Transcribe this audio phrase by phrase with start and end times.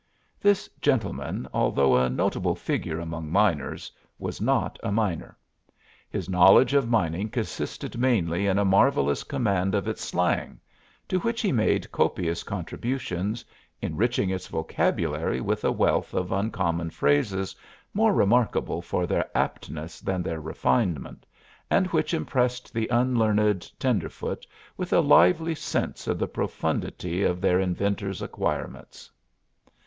[0.39, 5.37] This gentleman, although a notable figure among miners, was not a miner.
[6.09, 10.59] His knowledge of mining consisted mainly in a marvelous command of its slang,
[11.07, 13.45] to which he made copious contributions,
[13.79, 17.55] enriching its vocabulary with a wealth of uncommon phrases
[17.93, 21.27] more remarkable for their aptness than their refinement,
[21.69, 24.47] and which impressed the unlearned "tenderfoot"
[24.77, 29.11] with a lively sense of the profundity of their inventor's acquirements.